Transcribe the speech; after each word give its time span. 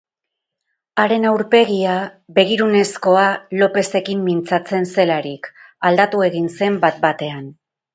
Haren 1.03 1.27
aurpegia, 1.31 1.99
begirunezkoa 2.39 3.27
Lopezekin 3.63 4.27
mintzatzen 4.33 4.93
zelarik, 4.93 5.55
aldatu 5.93 6.29
egin 6.33 6.55
zen 6.61 6.87
bat-batean. 6.87 7.51